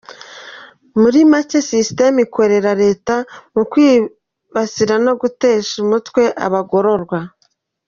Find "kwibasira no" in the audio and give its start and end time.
3.71-5.13